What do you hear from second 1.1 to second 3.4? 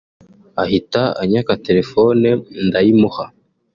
anyaka telefone ndayimuha